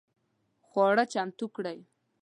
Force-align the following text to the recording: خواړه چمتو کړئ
خواړه 0.67 1.03
چمتو 1.13 1.45
کړئ 1.55 1.79